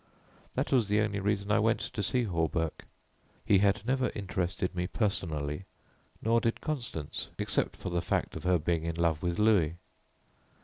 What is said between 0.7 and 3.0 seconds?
was the only reason I went to see Hawberk.